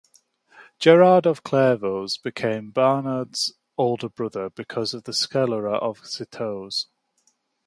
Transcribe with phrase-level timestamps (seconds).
[0.79, 2.07] Gerard of Clairvaux,
[2.73, 6.71] Bernard's older brother, became the cellarer of Citeaux.